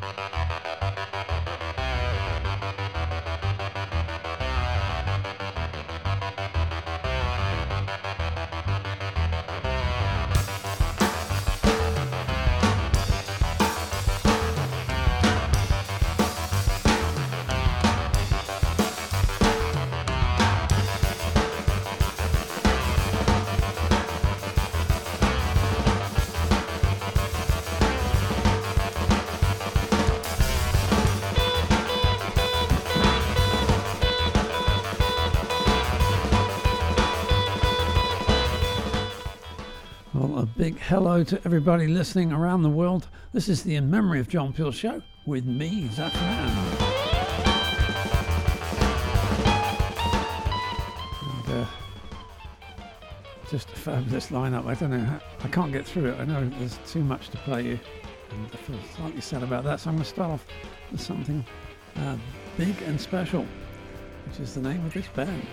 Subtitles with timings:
[0.00, 0.37] big
[40.88, 43.08] hello to everybody listening around the world.
[43.34, 46.48] This is the In Memory of John Peel show with me, Zach Man.
[51.20, 51.66] And, uh,
[53.50, 54.64] just a fabulous lineup.
[54.64, 56.18] I don't know, I can't get through it.
[56.18, 57.78] I know there's too much to play you,
[58.30, 59.80] and I feel slightly sad about that.
[59.80, 60.46] So I'm going to start off
[60.90, 61.44] with something
[61.96, 62.16] uh,
[62.56, 63.44] big and special,
[64.26, 65.46] which is the name of this band.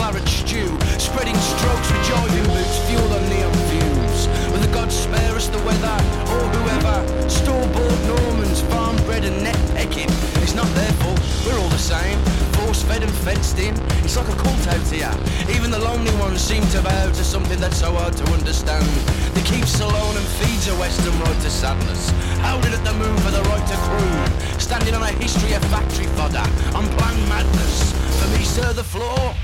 [0.00, 4.28] claret stew, spreading strokes with jiving boots, fueled on neon fumes.
[4.48, 5.96] Will the gods spare us the weather,
[6.32, 6.96] or whoever?
[7.28, 10.08] Store-bought Normans, farm bread and net pecking.
[10.40, 12.16] It's not their fault, we're all the same.
[12.56, 15.12] Force fed and fenced in, it's like a cult out here.
[15.54, 18.88] Even the lonely ones seem to bow to something that's so hard to understand.
[19.36, 22.08] That keeps alone and feeds a western road to sadness.
[22.40, 24.58] Howling at the moon for the right to croon.
[24.58, 27.92] Standing on a history of factory fodder, unplanned madness.
[28.16, 29.36] For me, sir, the floor.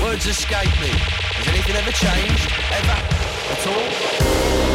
[0.00, 0.88] Words escape me.
[0.88, 2.50] Has anything ever changed?
[2.70, 2.98] Ever?
[3.52, 4.71] At all?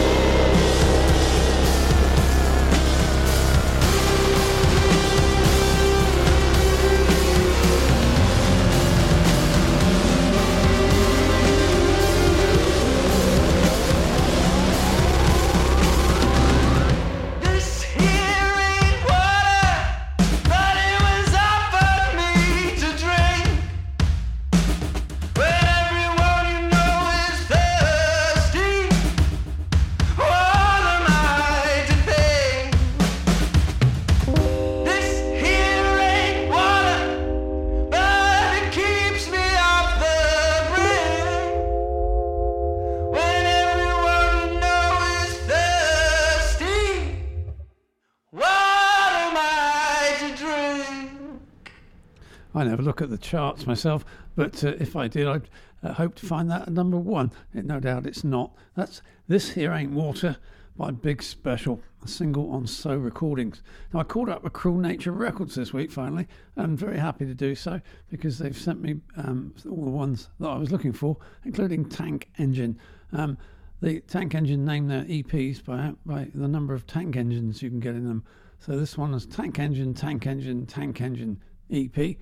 [52.87, 54.05] Look at the charts myself,
[54.37, 55.49] but uh, if I did, I'd
[55.84, 57.34] uh, hope to find that at number one.
[57.53, 58.53] It, no doubt it's not.
[58.75, 60.37] That's This Here Ain't Water
[60.78, 63.61] by Big Special, a single on So Recordings.
[63.93, 67.25] Now, I called up a Cruel Nature Records this week finally, and I'm very happy
[67.25, 70.93] to do so because they've sent me um, all the ones that I was looking
[70.93, 72.79] for, including Tank Engine.
[73.11, 73.37] Um,
[73.81, 77.81] the Tank Engine name their EPs by, by the number of tank engines you can
[77.81, 78.23] get in them.
[78.59, 82.17] So this one is Tank Engine, Tank Engine, Tank Engine EP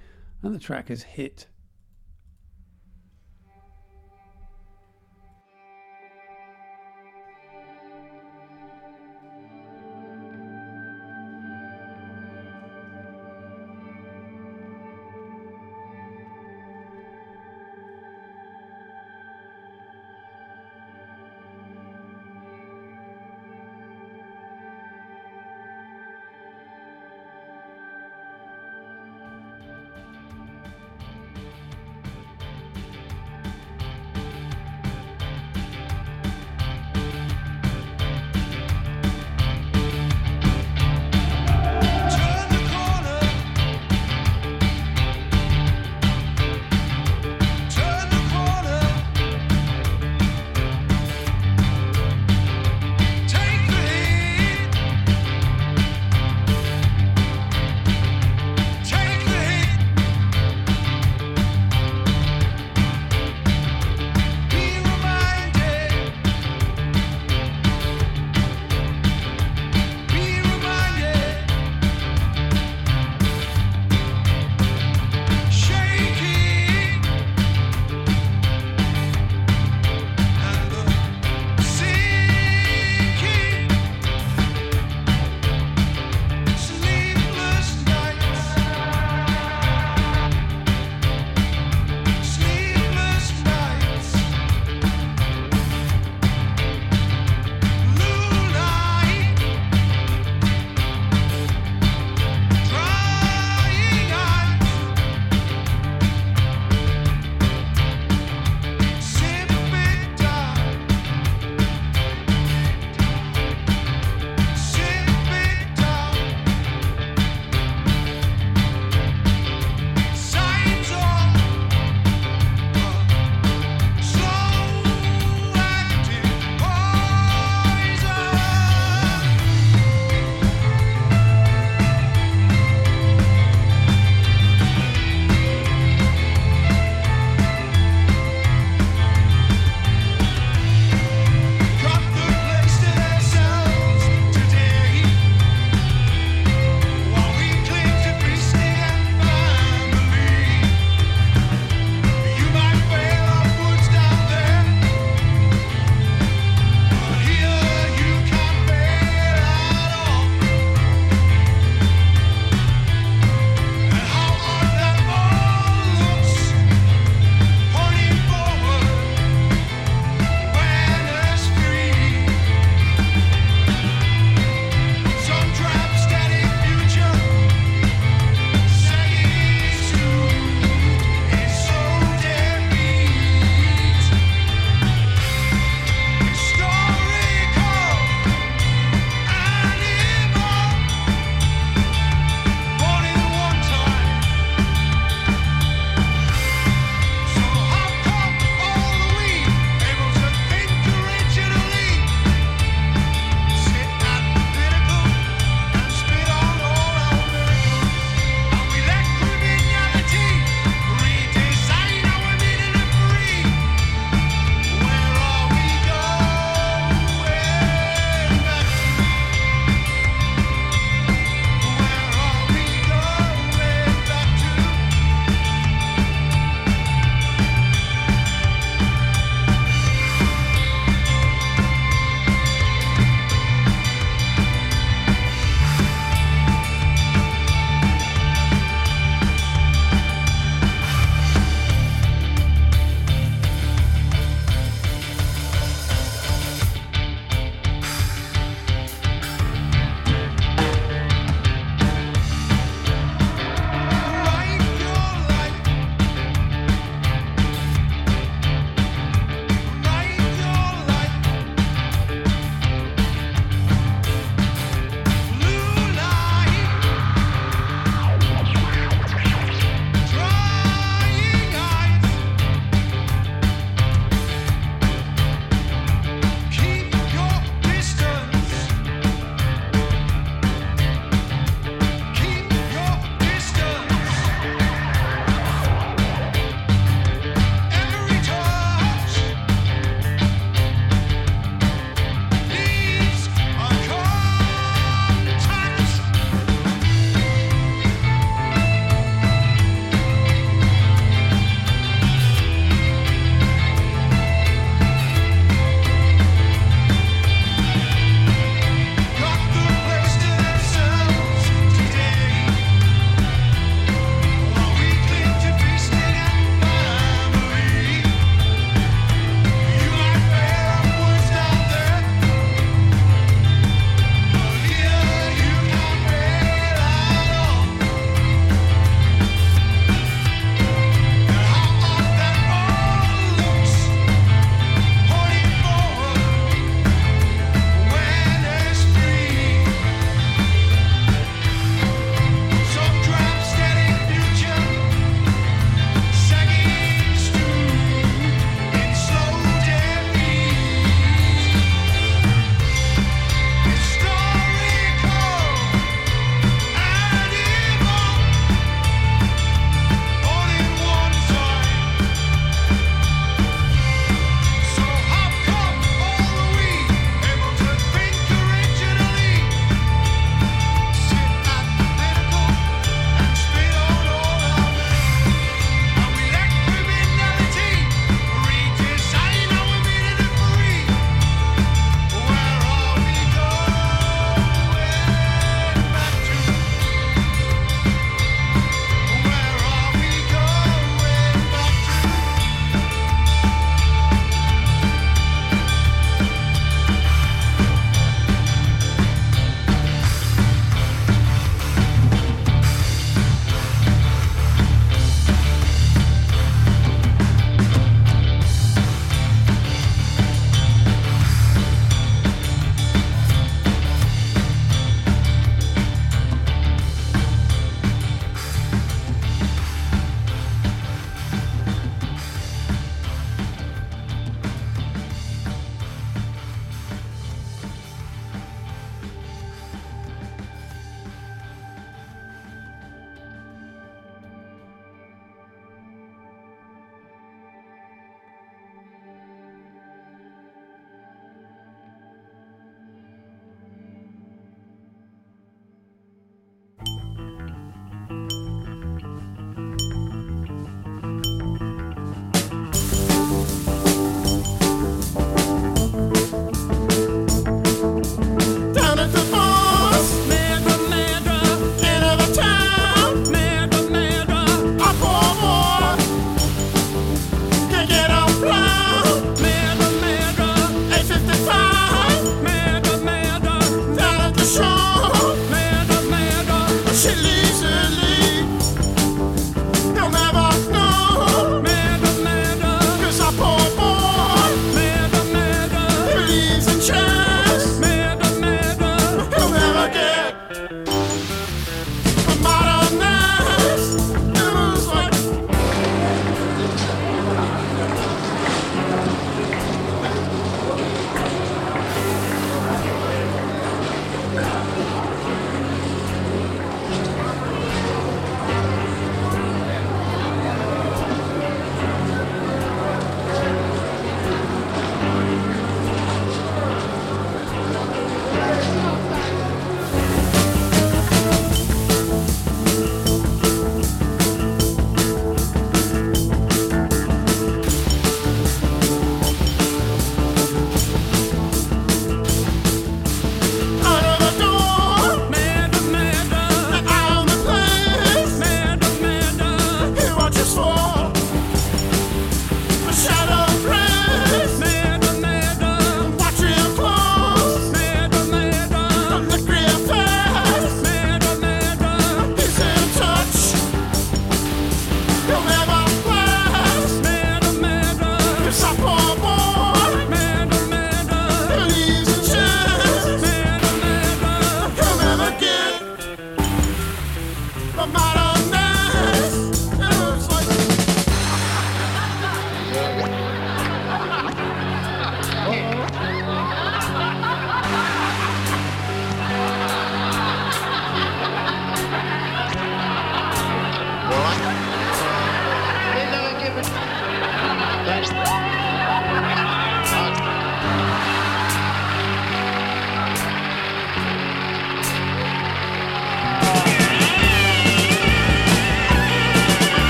[0.46, 1.48] and the track is Hit.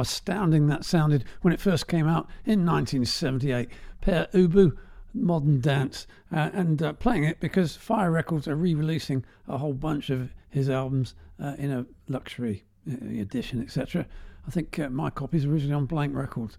[0.00, 3.68] Astounding that sounded when it first came out in 1978.
[4.00, 4.76] Pere Ubu,
[5.14, 9.74] modern dance, uh, and uh, playing it because Fire Records are re releasing a whole
[9.74, 14.06] bunch of his albums uh, in a luxury uh, edition, etc.
[14.46, 16.56] I think uh, my copy is originally on Blank Records.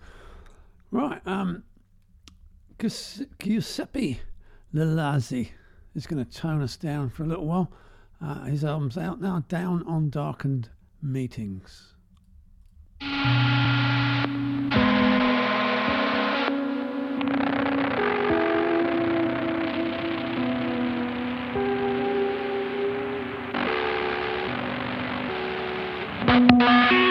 [0.92, 1.64] Right, um,
[2.80, 4.22] Giuseppe
[4.74, 5.50] Lilazzi
[5.96, 7.72] is going to tone us down for a little while.
[8.22, 10.70] Uh, his album's out now, Down on Darkened
[11.02, 11.94] Meetings.
[26.62, 27.09] Bye.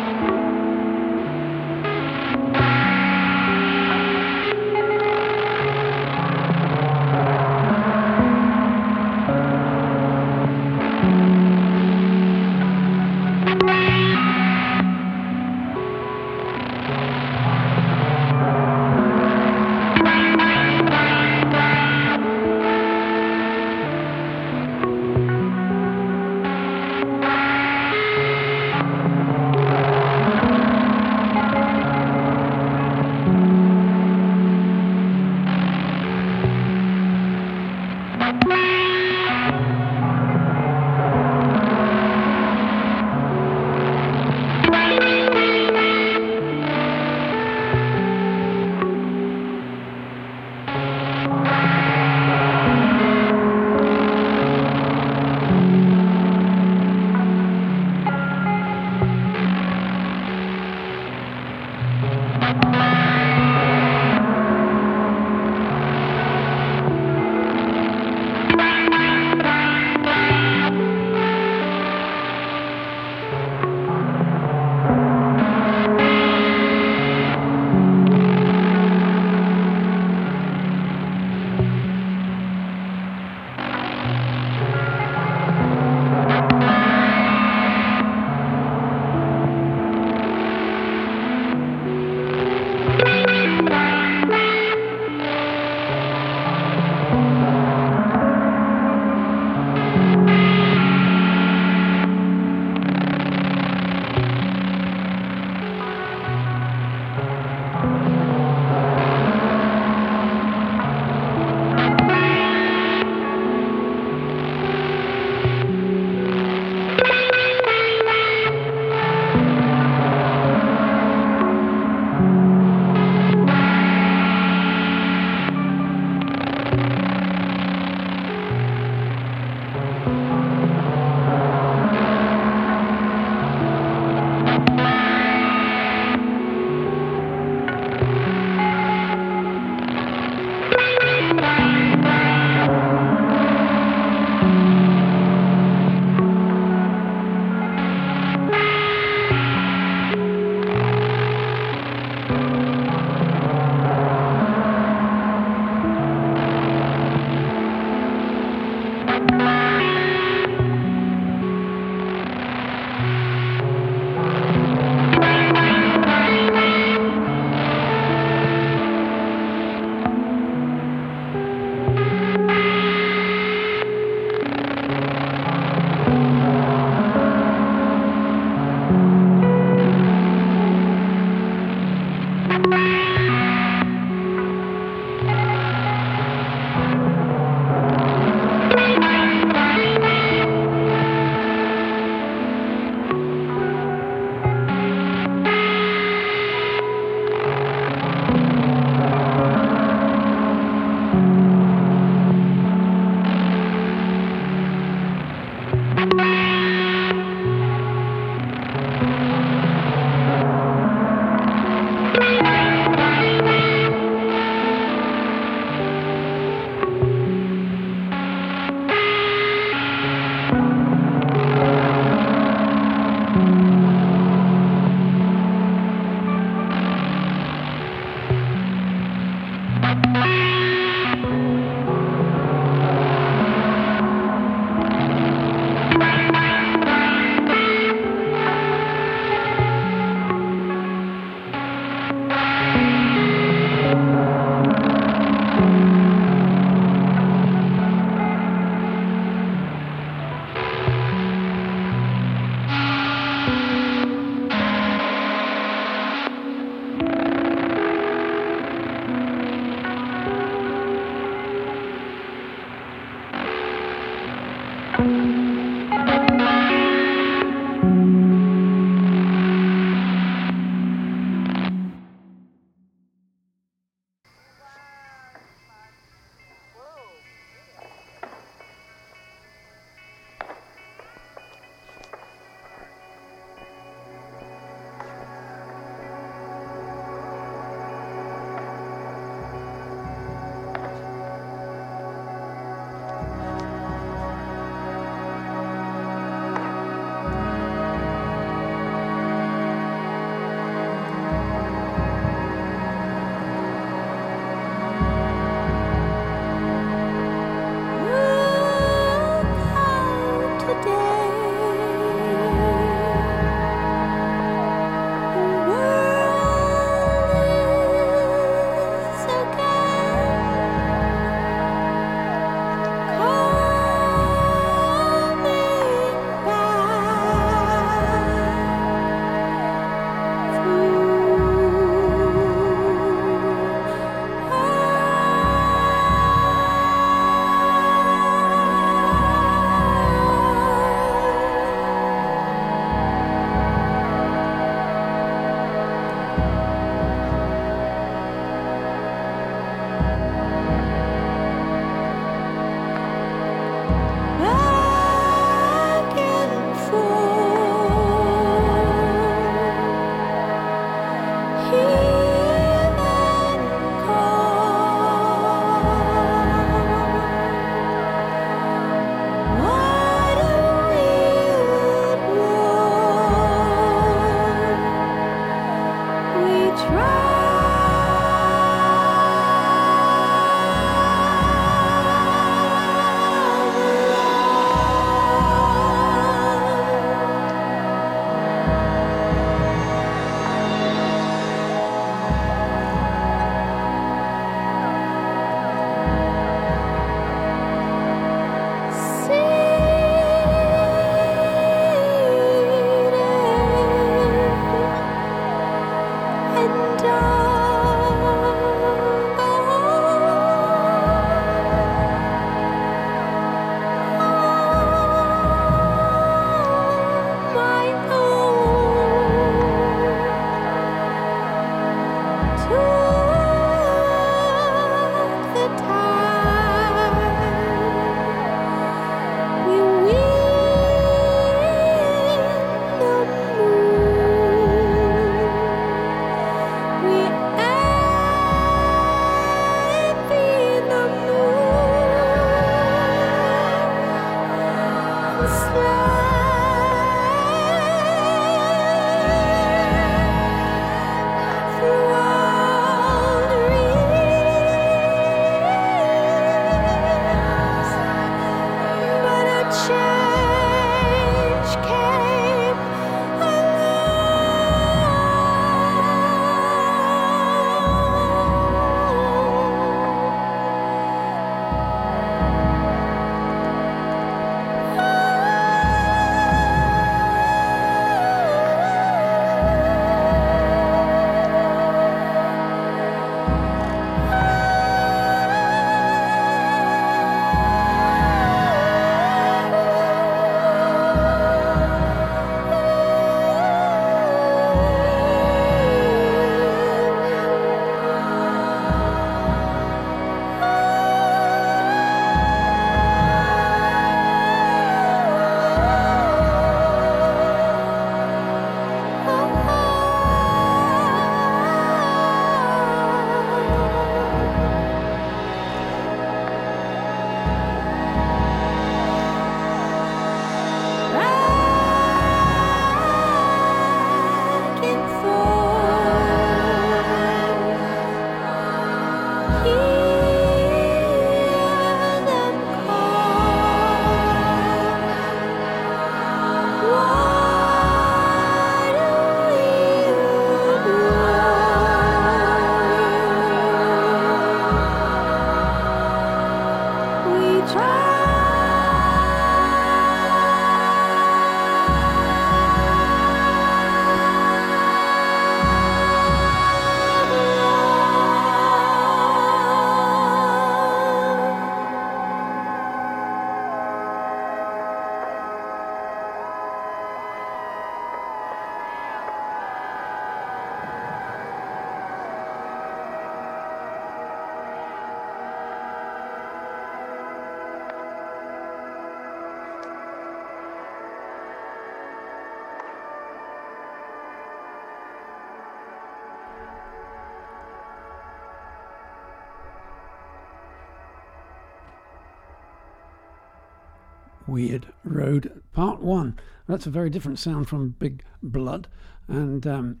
[594.52, 596.38] Weird Road Part 1.
[596.68, 598.86] That's a very different sound from Big Blood.
[599.26, 600.00] And um,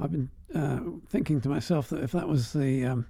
[0.00, 3.06] I've been uh, thinking to myself that if that was the um,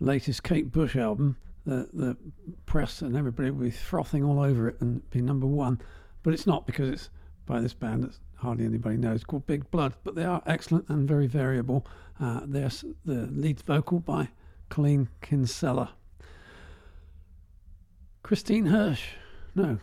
[0.00, 2.16] latest Kate Bush album, the, the
[2.64, 5.78] press and everybody would be frothing all over it and be number one.
[6.22, 7.10] But it's not because it's
[7.44, 9.92] by this band that hardly anybody knows called Big Blood.
[10.04, 11.86] But they are excellent and very variable.
[12.18, 14.30] Uh, there's the lead vocal by
[14.70, 15.92] Colleen Kinsella.
[18.24, 19.02] Kristin Hersh.
[19.54, 19.78] No,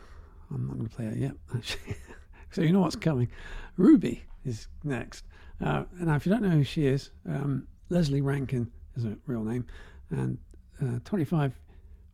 [0.51, 1.33] I'm not going to play it yet,
[2.51, 3.29] so you know what's coming.
[3.77, 5.25] Ruby is next.
[5.61, 9.43] Uh, now, if you don't know who she is, um, Lesley Rankine is a real
[9.43, 9.65] name.
[10.09, 10.37] And
[10.81, 11.53] uh, 25,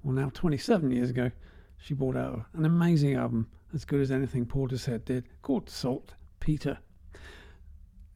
[0.04, 1.32] well, now 27 years ago,
[1.78, 6.78] she brought out an amazing album, as good as anything Portishead did, called Salt Peter.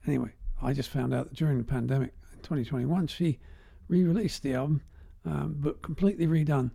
[0.08, 3.40] Anyway, I just found out that during the pandemic in 2021, she
[3.88, 4.82] re released the album,
[5.26, 6.72] um, but completely redone.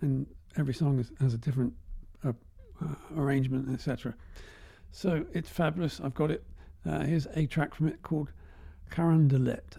[0.00, 1.74] And every song is, has a different
[2.82, 4.14] uh, arrangement, etc.
[4.90, 6.00] So it's fabulous.
[6.00, 6.44] I've got it.
[6.88, 8.32] Uh, here's a track from it called
[8.90, 9.78] Carondelet.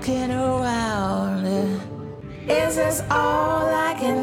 [0.00, 1.44] Walking around.
[2.48, 4.19] Is this all I can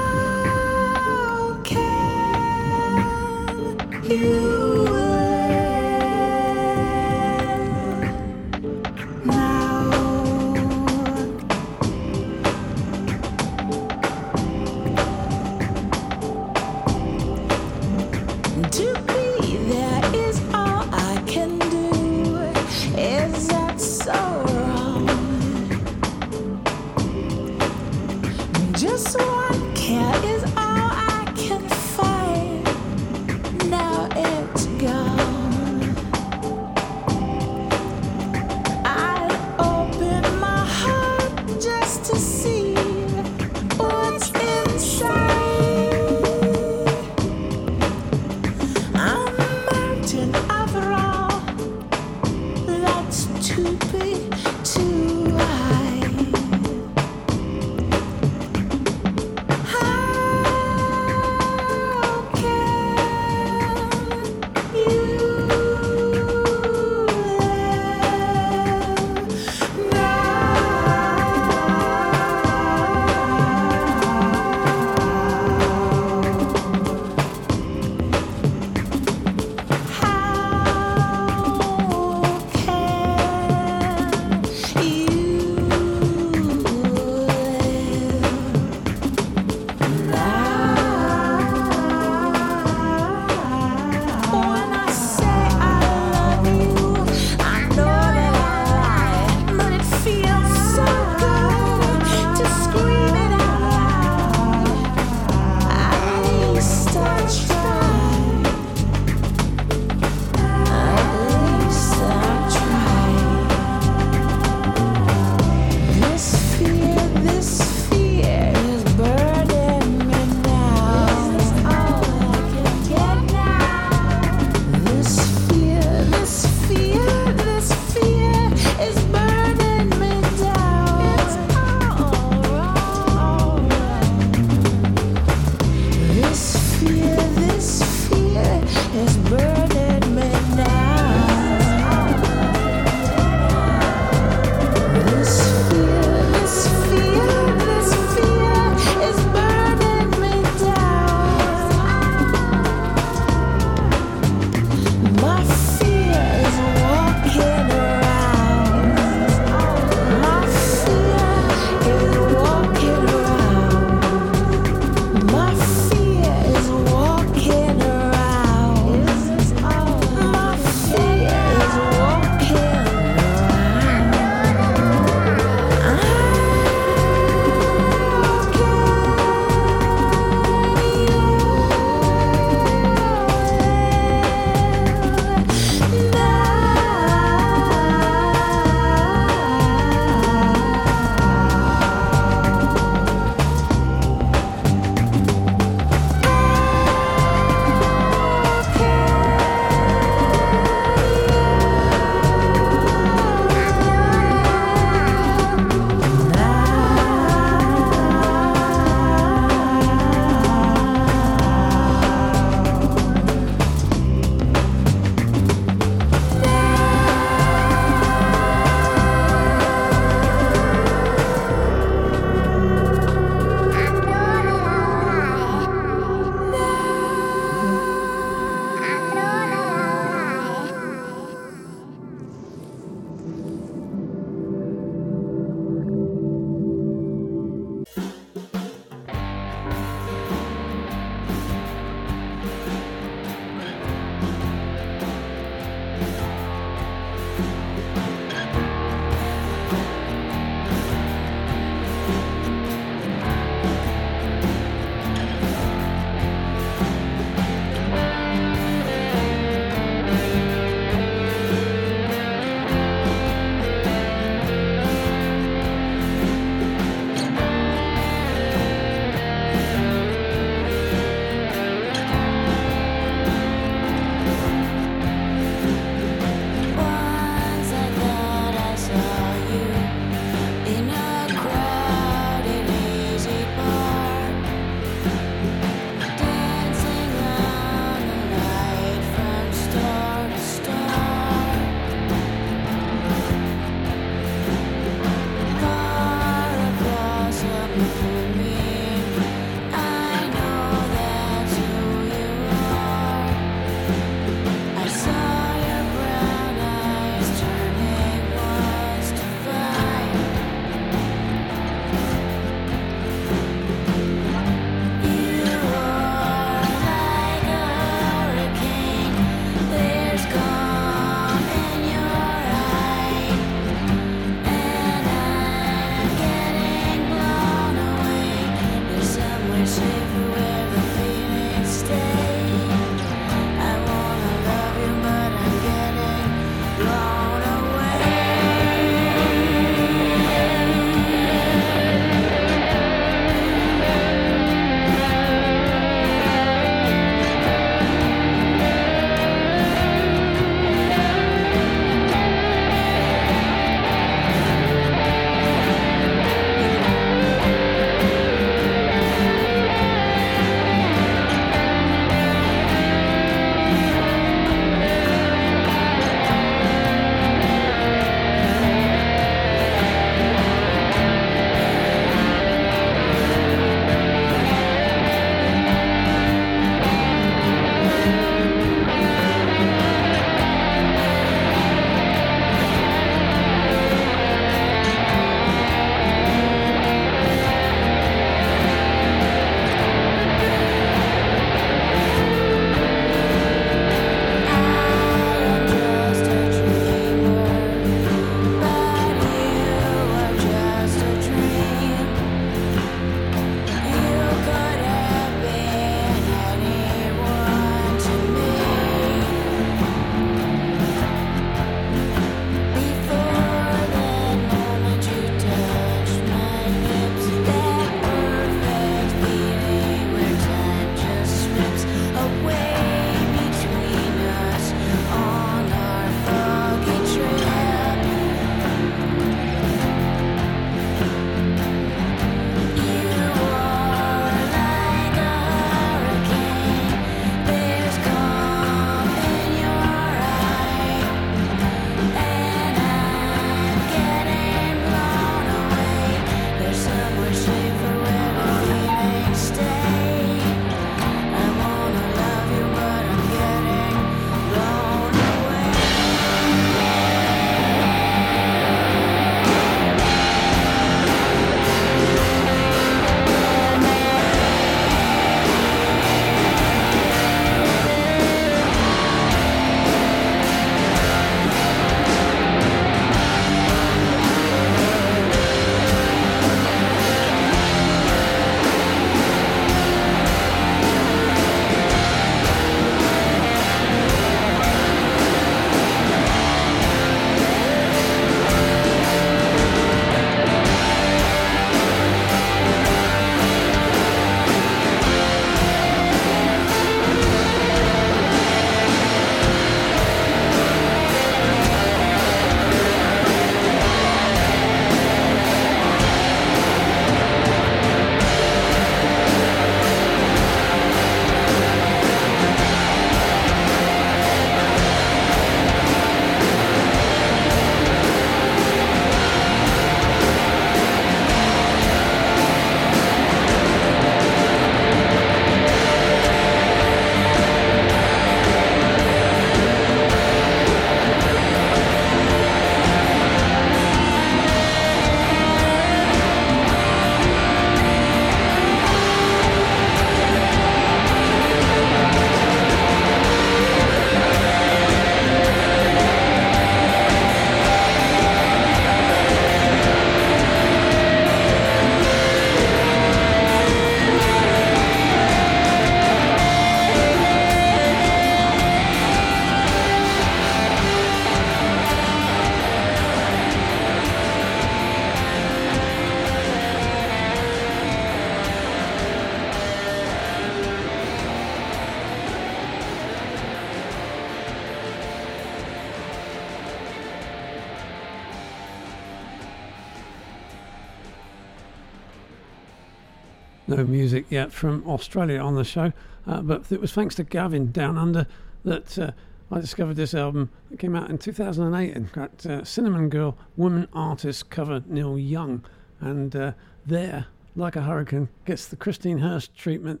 [583.86, 585.92] music yet from Australia on the show,
[586.26, 588.26] uh, but it was thanks to Gavin Down Under
[588.64, 589.12] that uh,
[589.50, 590.50] I discovered this album.
[590.70, 595.64] It came out in 2008 In got uh, Cinnamon Girl woman artist cover Neil Young,
[596.00, 596.52] and uh,
[596.84, 600.00] there, like a hurricane, gets the Kristin Hersh treatment.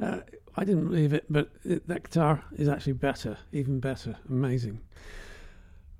[0.00, 0.20] Uh,
[0.56, 4.80] I didn't believe it, but it, that guitar is actually better, even better, amazing.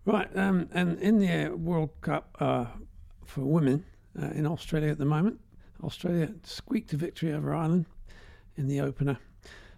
[0.05, 2.67] Right, um, and in the World Cup uh,
[3.25, 3.85] for women
[4.35, 5.41] in Australia at the moment,
[5.83, 7.87] Australia squeaked a victory over Ireland
[8.57, 9.19] in the opener.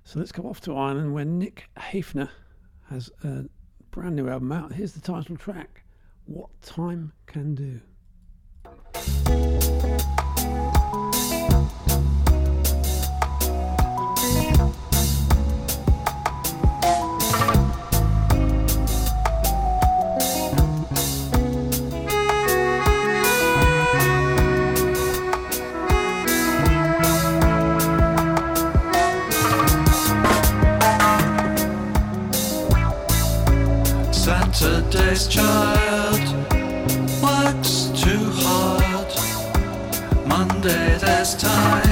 [0.05, 2.31] So let's go off to Ireland where Nick Hafner
[2.89, 3.45] has a
[3.91, 4.73] brand new album out.
[4.73, 5.85] Here's the title track
[6.25, 7.81] What Time Can Do.
[35.19, 36.23] Saturday's child
[37.21, 39.09] works too hard.
[40.29, 41.88] Monday there's time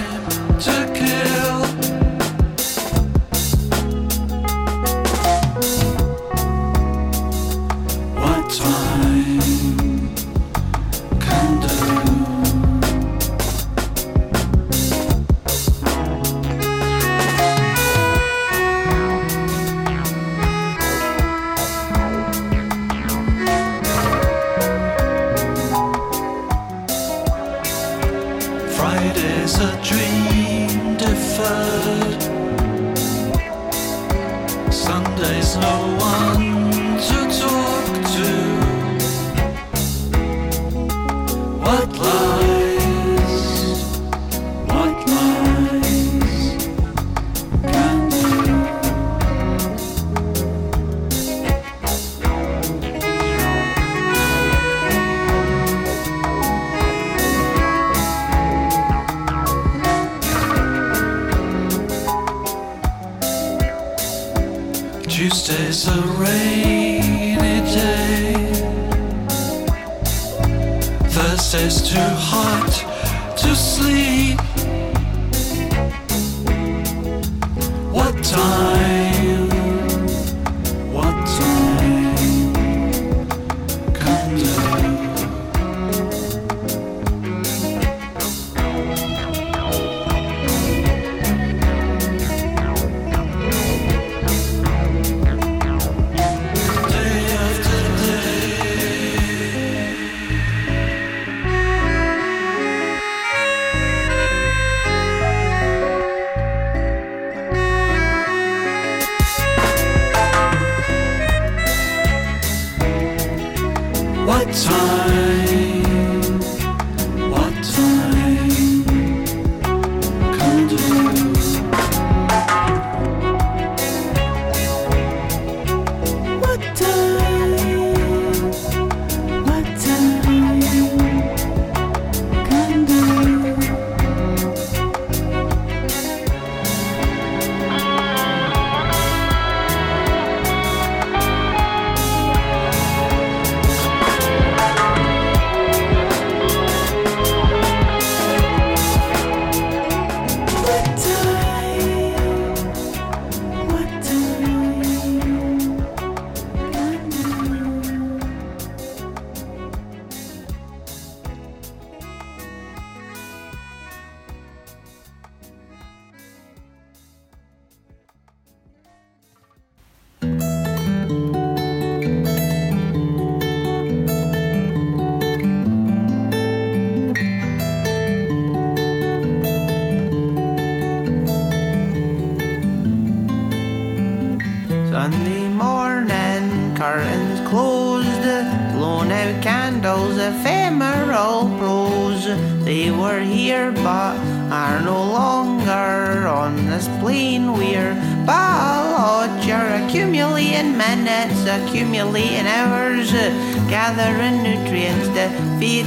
[29.06, 32.22] Friday's a dream deferred.
[34.72, 36.45] Sunday's no one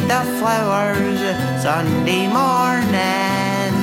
[0.10, 1.20] the flowers.
[1.62, 3.74] Sunday morning.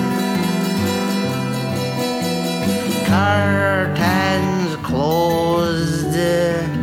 [3.07, 6.76] curtains closed.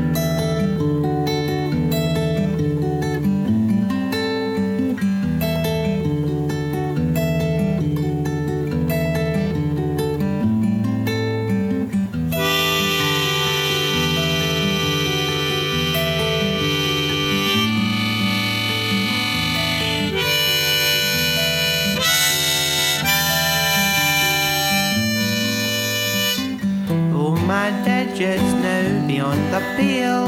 [28.15, 30.27] Just now beyond the pale.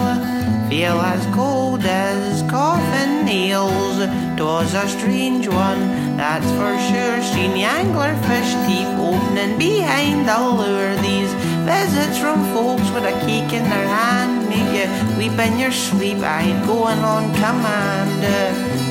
[0.70, 3.98] Feel as cold as coffin nails.
[4.36, 7.22] 'Twas a strange one, that's for sure.
[7.22, 10.96] Seen the anglerfish teeth opening behind the lure.
[11.08, 11.34] These
[11.70, 16.20] visits from folks with a cake in their hand make you weep in your sleep.
[16.20, 18.24] I'd going on command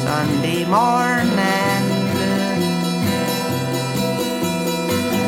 [0.07, 1.83] Sunday morning.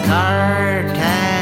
[0.07, 1.36] Curtains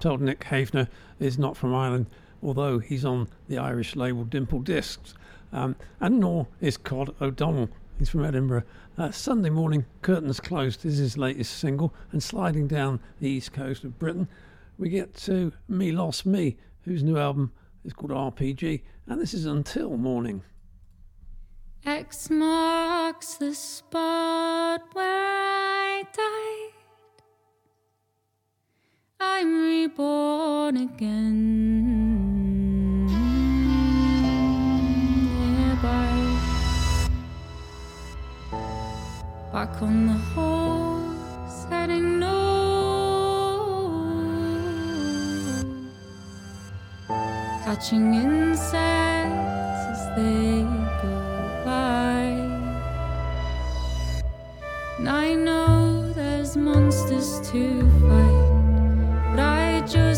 [0.00, 0.88] told Nick Hafner
[1.18, 2.06] is not from Ireland,
[2.42, 5.14] although he's on the Irish label Dimple Discs.
[5.52, 7.68] Um, and nor is Cod O'Donnell.
[7.98, 8.62] He's from Edinburgh.
[8.96, 13.84] Uh, Sunday morning, Curtains Closed is his latest single, and sliding down the east coast
[13.84, 14.28] of Britain,
[14.78, 17.52] we get to Me Lost Me, whose new album
[17.84, 20.42] is called RPG, and this is Until Morning.
[21.84, 26.69] X marks the spot where I died.
[29.22, 31.36] I'm reborn again.
[35.56, 36.12] Nearby.
[39.52, 42.30] Back on the horse, heading north.
[47.64, 48.72] Catching insects
[49.92, 50.62] as they
[51.02, 51.14] go
[51.66, 52.22] by.
[54.98, 58.39] And I know there's monsters to fight,
[59.80, 60.09] but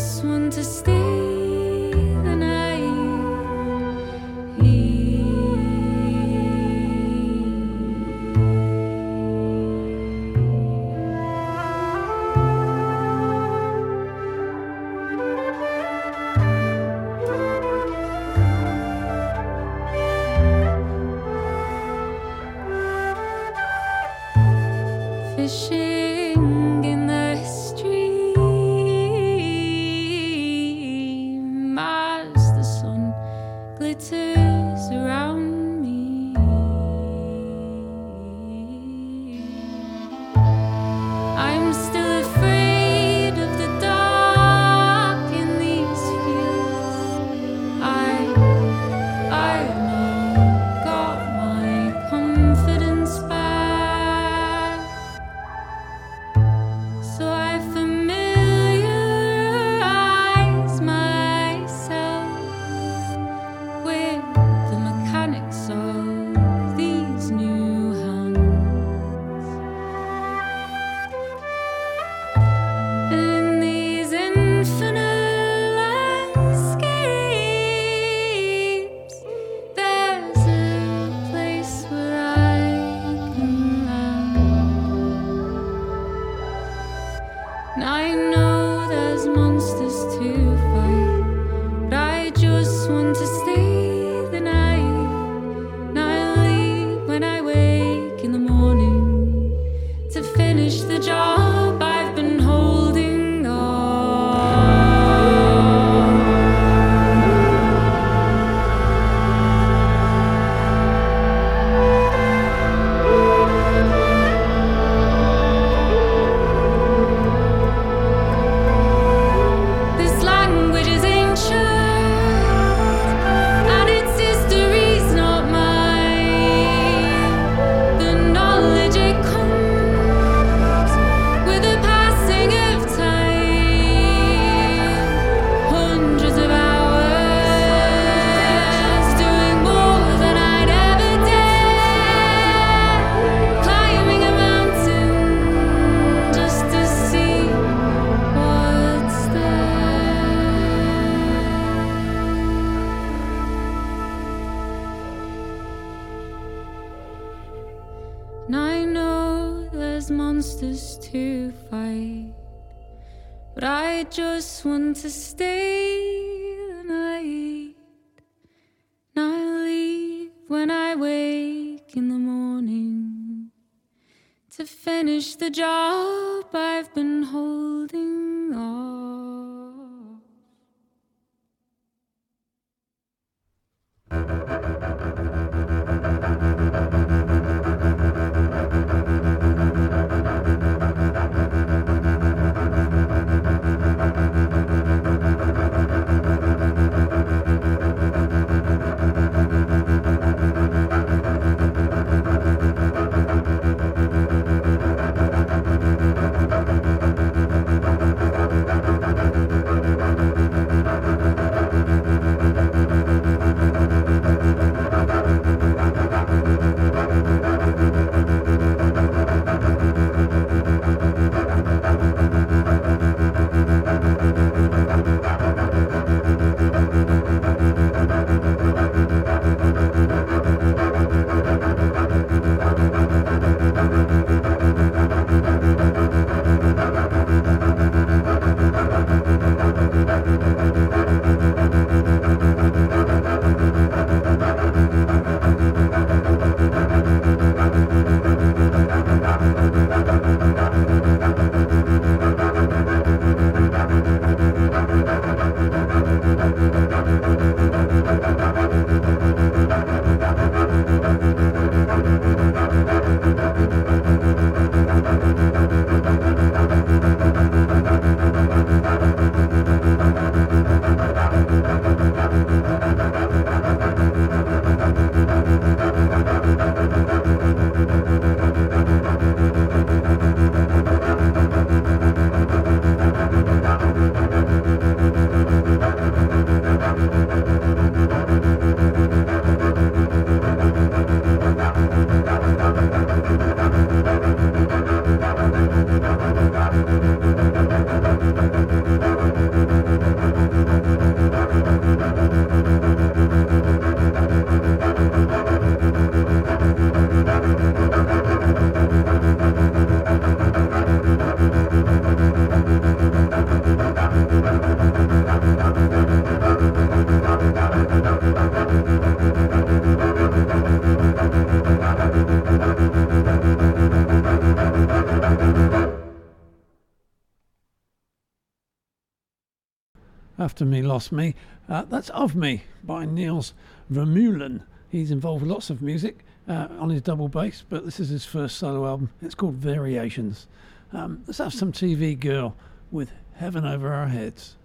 [330.53, 331.33] After Me Lost Me.
[331.67, 333.55] Uh, that's Of Me by Niels
[333.91, 334.61] Vermeulen.
[334.87, 338.23] He's involved with lots of music uh, on his double bass, but this is his
[338.23, 339.09] first solo album.
[339.19, 340.45] It's called Variations.
[340.91, 342.55] Um, let's have some TV Girl
[342.91, 344.55] with Heaven Over Our Heads.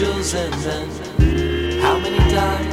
[0.00, 2.72] Angels and then how many died?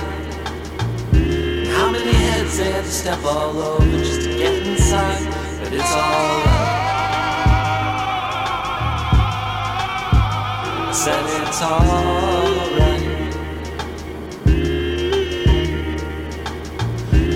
[1.76, 5.26] How many heads they had to step all over just to get inside?
[5.62, 6.48] But it's alright.
[10.88, 13.04] I said it's alright.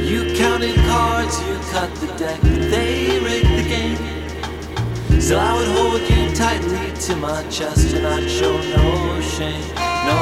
[0.10, 5.22] You counted cards, you cut the deck, but they rigged the game.
[5.22, 6.11] Still, I would hold you
[6.52, 9.68] tightly to my chest and I'd show no shame,
[10.08, 10.18] no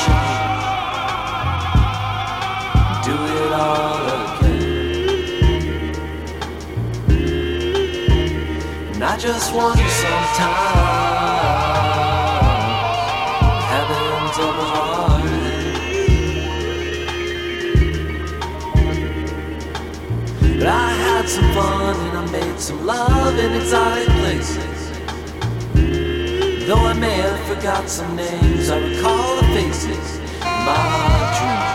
[0.00, 0.44] shame.
[3.06, 4.74] Do it all again.
[8.92, 10.76] And I just wonder sometimes,
[13.72, 14.66] heavens heads.
[20.58, 24.65] But I had some fun and I made some love in exotic places.
[26.66, 30.24] Though I may have forgot some names, I recall the faces in
[30.66, 31.74] my dreams.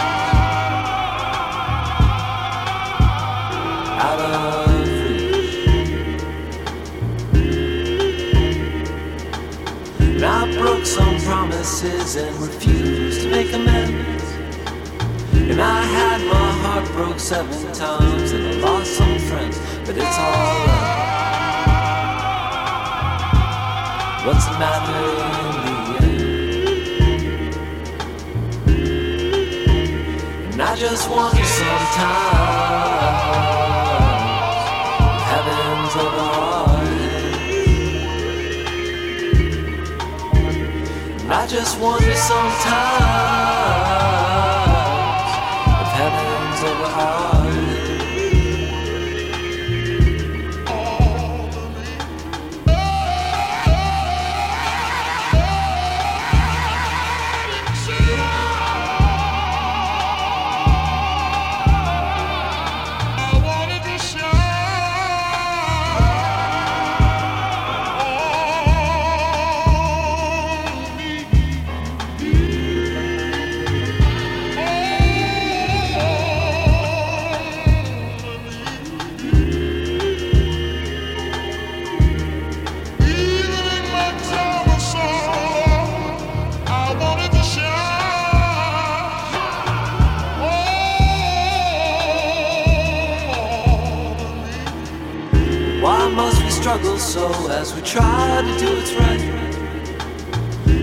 [4.04, 5.56] Out of reach.
[10.02, 14.26] And I broke some promises and refused to make amends.
[15.32, 20.18] And I had my heart broke seven times and I lost some friends, but it's
[20.18, 20.91] alright.
[24.24, 25.42] What's the matter in
[25.88, 26.32] the end?
[30.54, 32.62] And I just want some time.
[35.32, 36.32] Heavens of the.
[41.24, 43.61] And I just want some time.
[97.50, 99.20] As we try to do what's right?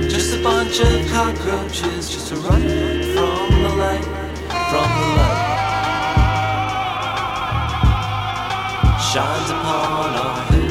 [0.09, 2.63] Just a bunch of cockroaches just to run
[3.15, 4.05] from the light,
[4.71, 5.47] from the light.
[9.11, 10.69] Shines upon our heads.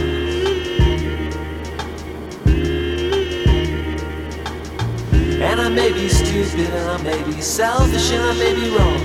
[5.41, 9.01] And I may be stupid, and I may be selfish, and I may be wrong.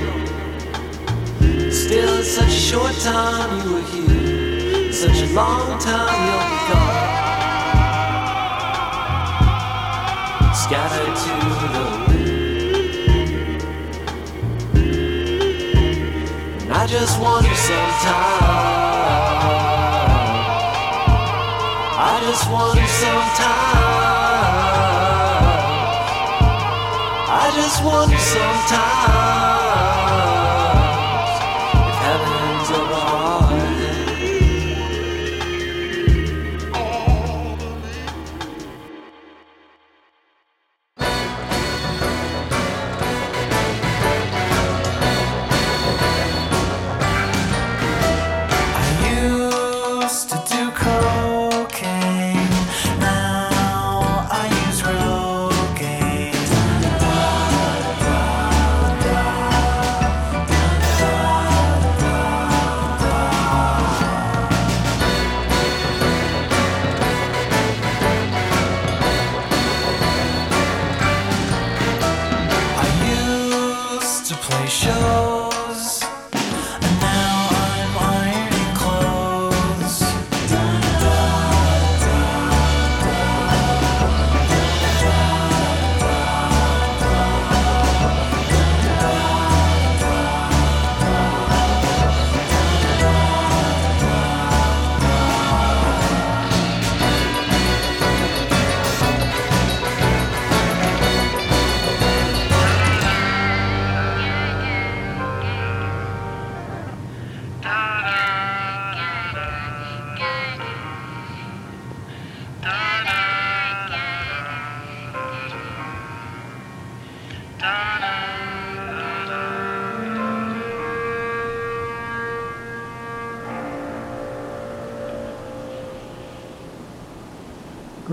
[1.70, 4.01] Still, it's such a short time you were here.
[5.02, 6.94] Such a long time you'll be gone.
[10.54, 11.34] Scattered to
[11.72, 12.30] the wind.
[16.62, 18.12] And I just wonder sometimes.
[21.98, 23.82] I just wonder sometimes.
[27.28, 29.51] I just wonder sometimes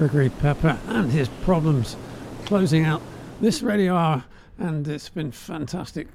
[0.10, 1.96] Gregory Pepper and his problems
[2.46, 3.00] closing out
[3.42, 4.24] this radio hour,
[4.58, 6.08] and it's been fantastic.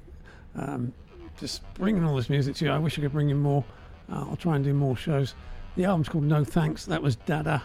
[0.57, 0.91] Um,
[1.39, 2.71] just bringing all this music to you.
[2.71, 3.63] I wish I could bring you more.
[4.11, 5.33] Uh, I'll try and do more shows.
[5.77, 6.83] The album's called No Thanks.
[6.83, 7.63] That was Dada.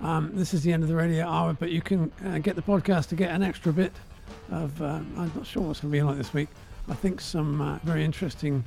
[0.00, 2.62] Um, this is the end of the radio hour, but you can uh, get the
[2.62, 3.92] podcast to get an extra bit
[4.50, 4.80] of.
[4.80, 6.48] Uh, I'm not sure what's going to be like this week.
[6.88, 8.64] I think some uh, very interesting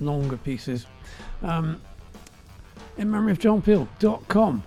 [0.00, 0.86] longer pieces.
[1.42, 1.78] Um,
[2.96, 4.62] in memory of John johnpeel.com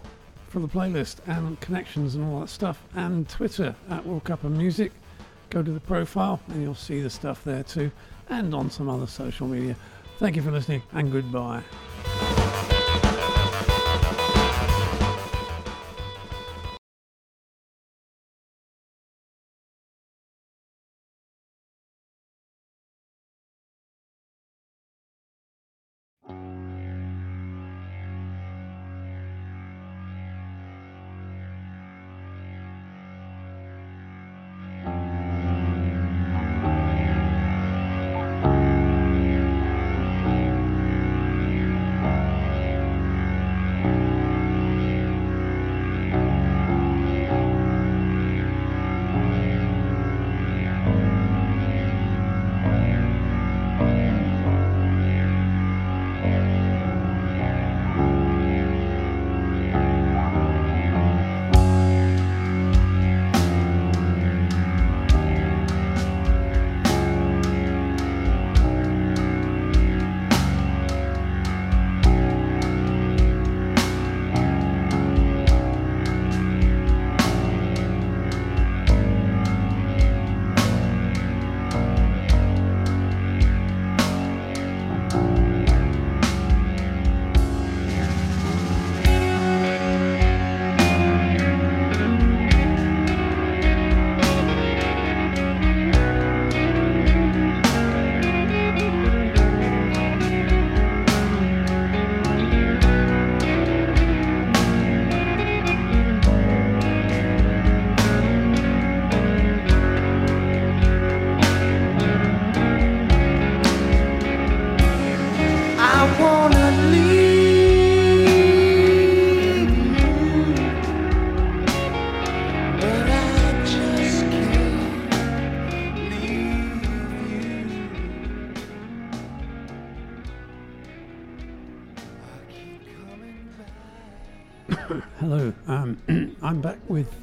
[0.52, 4.52] for the playlist and connections and all that stuff, and Twitter at World Cup of
[4.52, 4.91] Music.
[5.49, 7.89] Go to the profile and you'll see the stuff there too,
[8.30, 9.78] and on some other social media.
[10.20, 11.64] Thank you for listening and goodbye.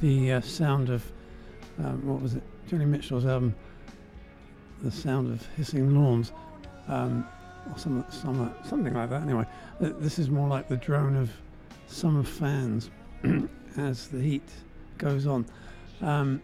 [0.01, 1.03] The uh, sound of
[1.77, 2.43] um, what was it?
[2.69, 3.53] Joni Mitchell's album,
[4.81, 6.31] "The Sound of Hissing Lawns,"
[6.87, 7.27] um,
[7.69, 9.23] or some, some, something like that.
[9.23, 9.45] Anyway,
[9.81, 11.31] uh, this is more like the drone of
[11.87, 12.89] summer fans
[13.77, 14.49] as the heat
[14.97, 15.45] goes on.
[16.01, 16.41] Um,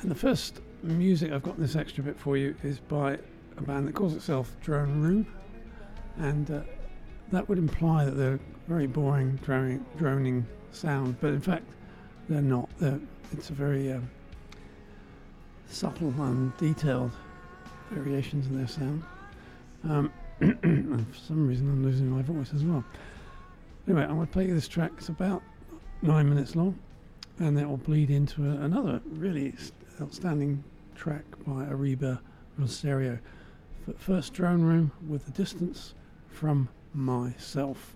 [0.00, 3.18] and the first music I've got this extra bit for you is by
[3.56, 5.26] a band that calls itself Drone Room,
[6.18, 6.60] and uh,
[7.32, 11.64] that would imply that they're very boring droning, droning sound, but in fact
[12.28, 12.68] they're not.
[12.78, 13.00] They're,
[13.32, 14.08] it's a very um,
[15.68, 17.10] subtle and detailed
[17.90, 19.02] variations in their sound.
[19.84, 22.84] Um, for some reason I'm losing my voice as well.
[23.86, 24.92] Anyway, I'm going to play you this track.
[24.98, 25.42] It's about
[26.02, 26.78] nine minutes long,
[27.38, 29.54] and that will bleed into a, another really
[30.00, 30.62] outstanding
[30.94, 32.20] track by Ariba
[32.58, 33.18] Rosario.
[33.96, 35.94] First drone room with the distance
[36.28, 37.94] from myself.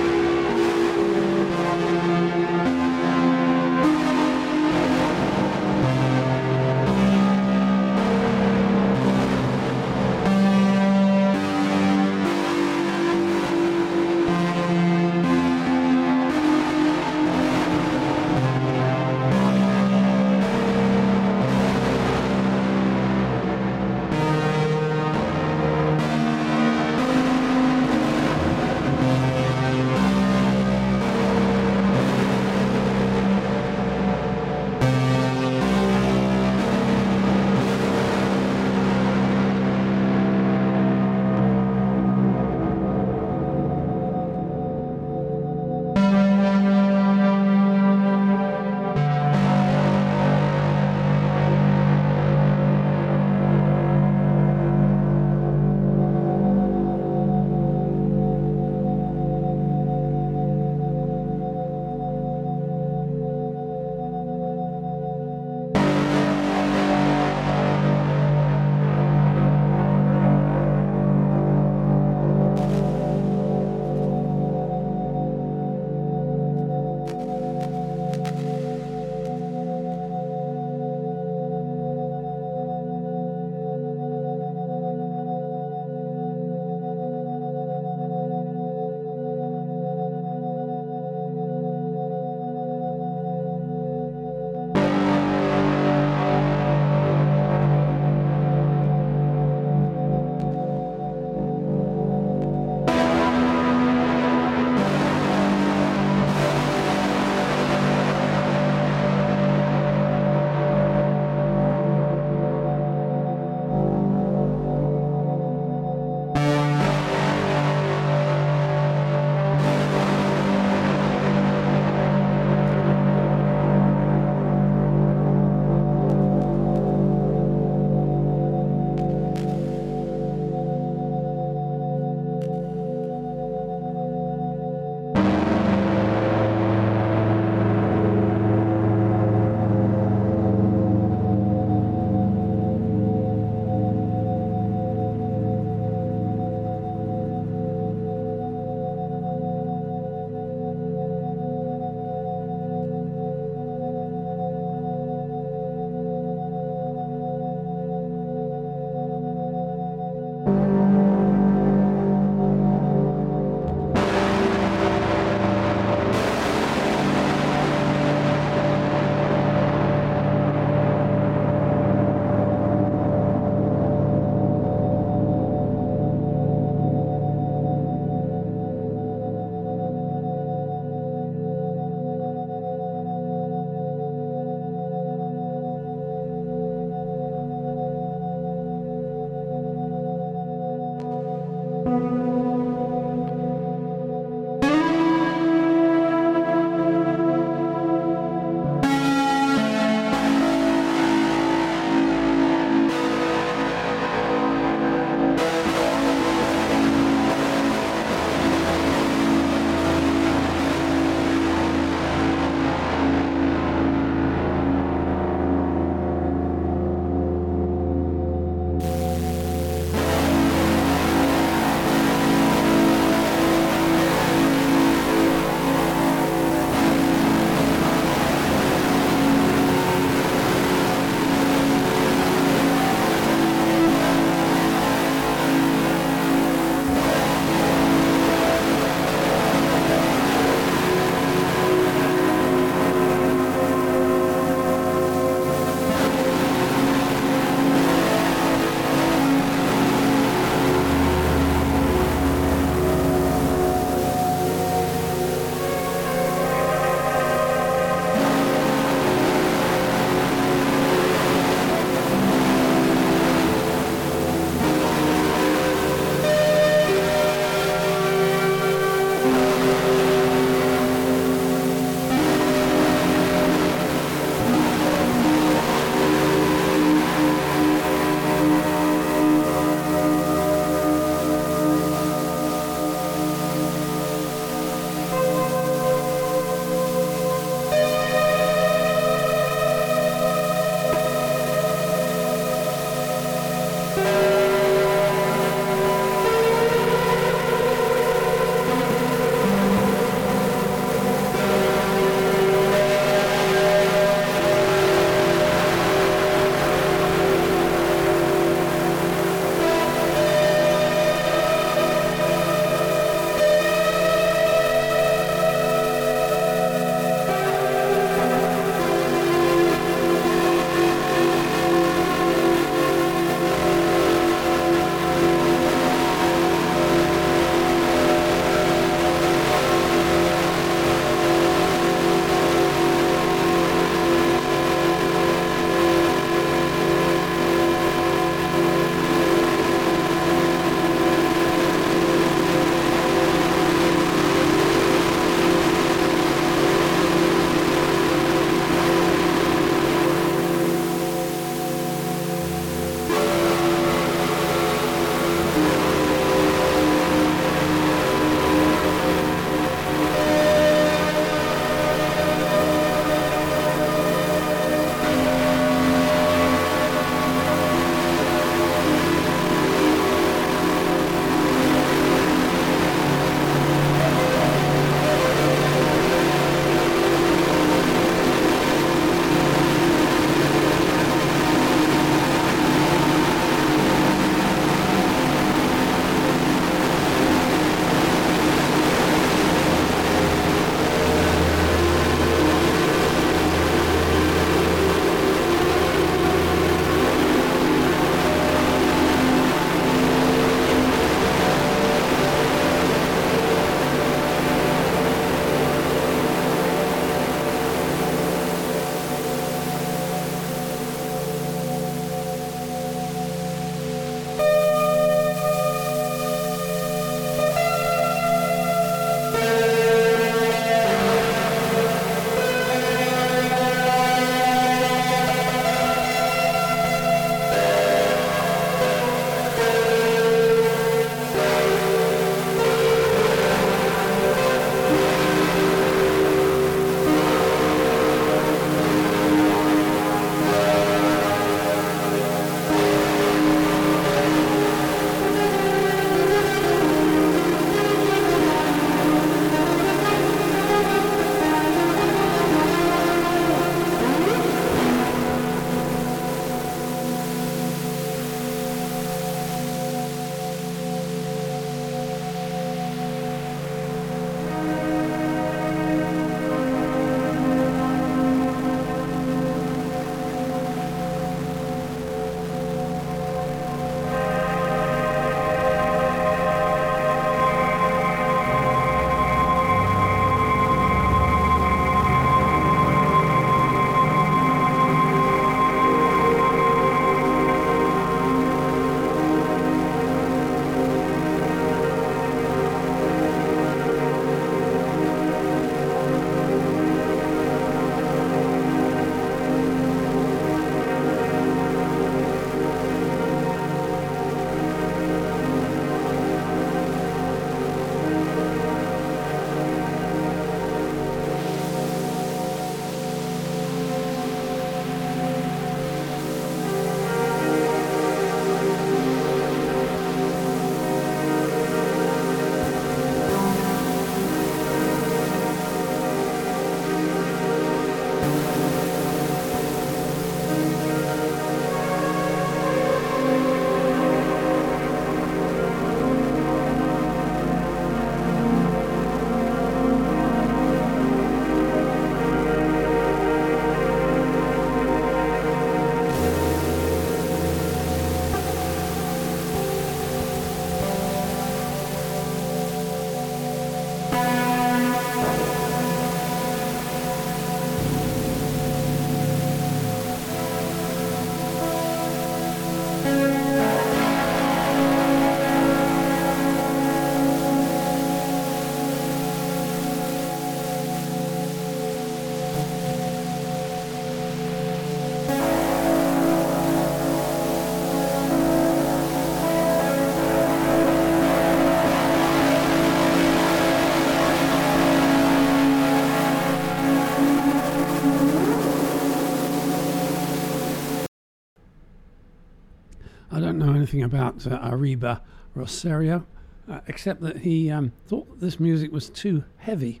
[593.94, 595.22] Anything about uh, Arriba
[595.54, 596.26] Rosario,
[596.68, 600.00] uh, except that he um, thought this music was too heavy,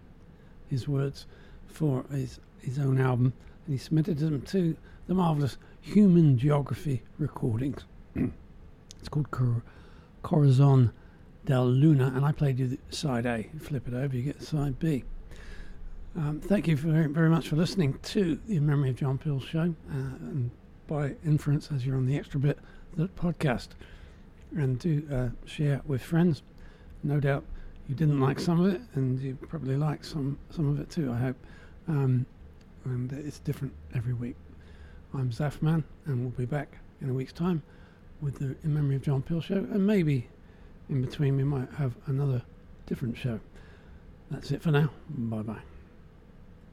[0.68, 1.26] his words,
[1.68, 3.32] for his, his own album,
[3.66, 4.76] and he submitted them to
[5.06, 7.84] the marvellous Human Geography Recordings.
[8.16, 9.62] it's called Cor-
[10.22, 10.92] Corazon
[11.44, 13.48] del Luna, and I played you side A.
[13.60, 15.04] Flip it over, you get side B.
[16.16, 19.40] Um, thank you very, very much for listening to the In Memory of John Peel
[19.40, 20.50] show, uh, and
[20.88, 22.58] by inference, as you're on the extra bit,
[22.96, 23.68] the podcast.
[24.56, 26.42] And do uh, share with friends.
[27.02, 27.44] No doubt
[27.88, 31.12] you didn't like some of it, and you probably like some, some of it too,
[31.12, 31.36] I hope.
[31.88, 32.24] Um,
[32.84, 34.36] and it's different every week.
[35.12, 37.62] I'm Zafman, and we'll be back in a week's time
[38.20, 40.28] with the In Memory of John Peel show, and maybe
[40.88, 42.42] in between we might have another
[42.86, 43.40] different show.
[44.30, 44.90] That's it for now.
[45.10, 45.73] Bye bye.